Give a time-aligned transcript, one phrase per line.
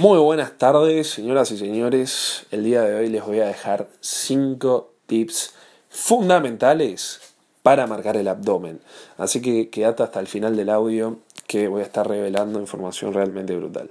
[0.00, 2.46] Muy buenas tardes, señoras y señores.
[2.50, 5.52] El día de hoy les voy a dejar 5 tips
[5.90, 7.20] fundamentales
[7.62, 8.80] para marcar el abdomen.
[9.18, 13.54] Así que quédate hasta el final del audio que voy a estar revelando información realmente
[13.54, 13.90] brutal.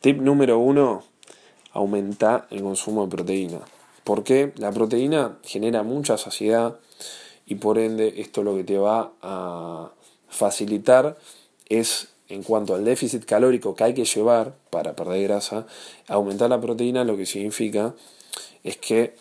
[0.00, 1.02] Tip número 1,
[1.72, 3.58] aumenta el consumo de proteína.
[4.04, 4.54] ¿Por qué?
[4.56, 6.78] La proteína genera mucha saciedad
[7.44, 9.90] y por ende esto lo que te va a
[10.30, 11.18] facilitar
[11.68, 15.66] es en cuanto al déficit calórico que hay que llevar para perder grasa,
[16.08, 17.94] aumentar la proteína lo que significa
[18.62, 19.14] es que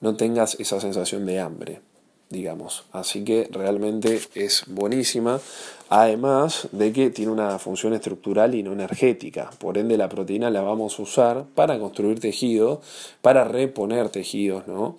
[0.00, 1.80] no tengas esa sensación de hambre,
[2.30, 2.84] digamos.
[2.92, 5.40] Así que realmente es buenísima,
[5.90, 9.50] además de que tiene una función estructural y no energética.
[9.58, 12.80] Por ende la proteína la vamos a usar para construir tejido,
[13.20, 14.96] para reponer tejidos, ¿no?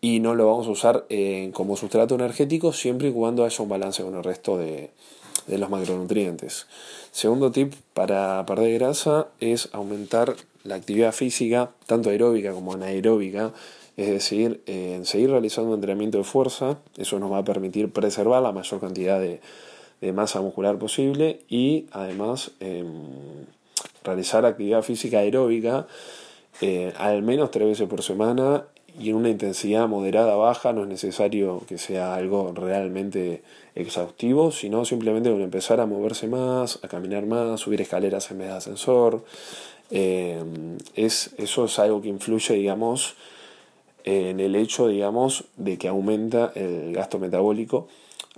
[0.00, 1.06] Y no lo vamos a usar
[1.52, 4.90] como sustrato energético siempre y cuando haya un balance con el resto de,
[5.46, 6.66] de los macronutrientes.
[7.10, 13.52] Segundo tip para perder grasa es aumentar la actividad física, tanto aeróbica como anaeróbica,
[13.96, 18.52] es decir, en seguir realizando entrenamiento de fuerza, eso nos va a permitir preservar la
[18.52, 19.40] mayor cantidad de,
[20.12, 22.86] masa muscular posible y además em,
[24.02, 25.86] realizar actividad física aeróbica
[26.60, 28.64] eh, al menos tres veces por semana
[28.98, 33.42] y en una intensidad moderada baja, no es necesario que sea algo realmente
[33.74, 38.54] exhaustivo, sino simplemente empezar a moverse más, a caminar más, subir escaleras en vez de
[38.54, 39.24] ascensor.
[39.90, 40.42] Eh,
[40.94, 43.14] es, eso es algo que influye, digamos,
[44.04, 47.88] en el hecho, digamos, de que aumenta el gasto metabólico.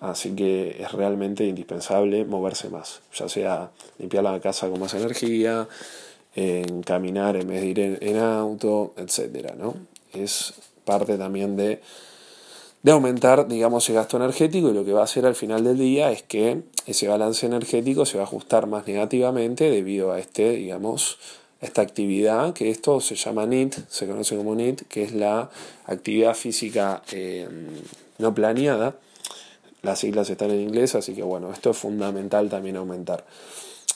[0.01, 5.69] Así que es realmente indispensable moverse más, ya sea limpiar la casa con más energía,
[6.35, 9.75] en caminar en vez de ir en, en auto, etcétera, ¿no?
[10.23, 11.81] Es parte también de,
[12.83, 15.79] de aumentar, digamos, el gasto energético y lo que va a hacer al final del
[15.79, 20.51] día es que ese balance energético se va a ajustar más negativamente debido a este,
[20.51, 21.19] digamos,
[21.61, 25.49] esta actividad, que esto se llama NIT, se conoce como NIT, que es la
[25.87, 27.49] actividad física eh,
[28.19, 28.97] no planeada.
[29.81, 33.25] Las siglas están en inglés, así que bueno, esto es fundamental también aumentar.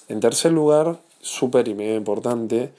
[0.08, 2.70] En tercer lugar, súper y medio importante,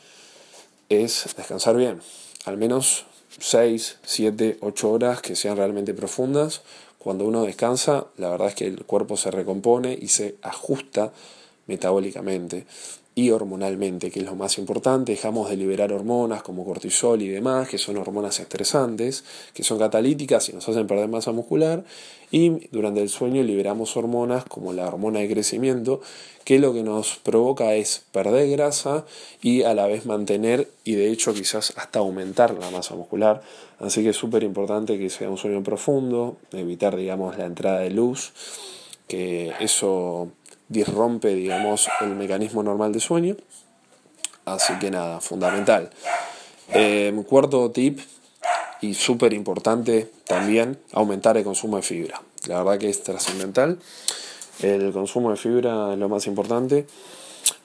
[0.90, 2.02] es descansar bien.
[2.46, 3.06] Al menos
[3.40, 6.62] 6, 7, 8 horas que sean realmente profundas.
[6.98, 11.12] Cuando uno descansa, la verdad es que el cuerpo se recompone y se ajusta
[11.70, 12.66] metabólicamente
[13.20, 15.12] y hormonalmente, que es lo más importante.
[15.12, 20.48] Dejamos de liberar hormonas como cortisol y demás, que son hormonas estresantes, que son catalíticas
[20.48, 21.84] y nos hacen perder masa muscular.
[22.32, 26.00] Y durante el sueño liberamos hormonas como la hormona de crecimiento,
[26.46, 29.06] que lo que nos provoca es perder grasa
[29.42, 33.42] y a la vez mantener y de hecho quizás hasta aumentar la masa muscular.
[33.80, 37.90] Así que es súper importante que sea un sueño profundo, evitar digamos la entrada de
[37.90, 38.32] luz,
[39.10, 40.30] que eso
[40.70, 43.36] disrompe, digamos, el mecanismo normal de sueño.
[44.46, 45.90] Así que nada, fundamental.
[46.70, 48.00] Em, cuarto tip,
[48.82, 52.22] y súper importante también, aumentar el consumo de fibra.
[52.48, 53.80] La verdad que es trascendental.
[54.62, 56.86] El consumo de fibra es lo más importante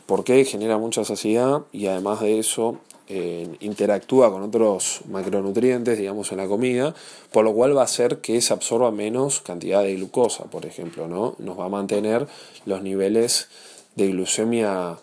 [0.06, 6.46] porque genera mucha saciedad y además de eso interactúa con otros macronutrientes, digamos, en la
[6.46, 6.94] comida,
[7.32, 11.06] por lo cual va a hacer que se absorba menos cantidad de glucosa, por ejemplo,
[11.06, 11.36] ¿no?
[11.38, 12.26] Nos va a mantener
[12.64, 13.48] los niveles
[13.94, 14.96] de glucemia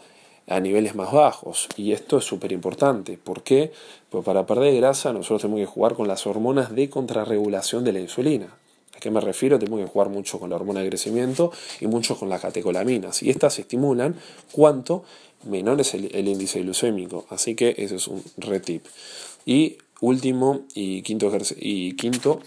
[0.47, 1.69] a niveles más bajos.
[1.77, 3.17] Y esto es súper importante.
[3.17, 3.71] ¿Por qué?
[4.09, 7.99] Pues para perder grasa nosotros tenemos que jugar con las hormonas de contrarregulación de la
[7.99, 8.47] insulina.
[8.95, 9.57] ¿A qué me refiero?
[9.57, 13.23] Tenemos que jugar mucho con la hormona de crecimiento y mucho con las catecolaminas.
[13.23, 14.15] Y estas estimulan
[14.51, 15.03] cuánto
[15.43, 17.25] menor es el, índice glucémico.
[17.29, 18.85] Así que ese es un retip.
[19.45, 22.39] Y último y quinto, y quinto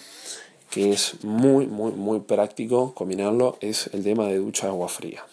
[0.71, 5.25] que es muy, muy, muy práctico combinarlo, es el tema de ducha de agua fría.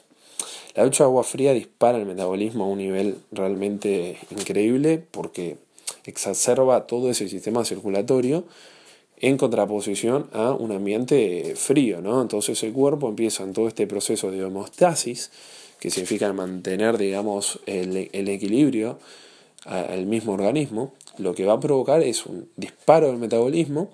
[0.76, 5.58] La ducha de agua fría dispara el metabolismo a un nivel realmente increíble porque
[6.06, 8.46] exacerba todo ese sistema circulatorio
[9.18, 12.22] en contraposición a un ambiente frío, ¿no?
[12.22, 15.32] Entonces el cuerpo empieza en todo este proceso de homeostasis
[15.82, 19.00] que significa mantener, digamos, el, equilibrio
[19.66, 23.90] al mismo organismo, lo que va a provocar es un disparo del metabolismo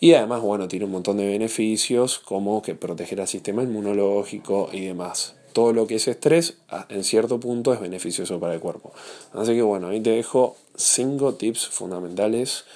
[0.00, 4.84] y además, bueno, tiene un montón de beneficios como que proteger al sistema inmunológico y
[4.84, 5.34] demás.
[5.54, 6.58] Todo lo que es estrés,
[6.90, 8.92] en cierto punto, es beneficioso para el cuerpo.
[9.32, 12.66] Así que bueno, ahí te dejo cinco tips fundamentales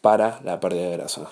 [0.00, 1.30] para la pérdida de grasa.